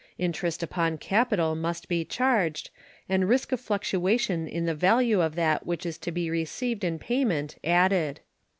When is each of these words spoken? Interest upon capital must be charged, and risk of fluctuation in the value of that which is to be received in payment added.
Interest 0.17 0.63
upon 0.63 0.97
capital 0.97 1.53
must 1.53 1.87
be 1.87 2.03
charged, 2.03 2.71
and 3.07 3.29
risk 3.29 3.51
of 3.51 3.61
fluctuation 3.61 4.47
in 4.47 4.65
the 4.65 4.73
value 4.73 5.21
of 5.21 5.35
that 5.35 5.63
which 5.67 5.85
is 5.85 5.99
to 5.99 6.11
be 6.11 6.27
received 6.31 6.83
in 6.83 6.97
payment 6.97 7.57
added. 7.63 8.21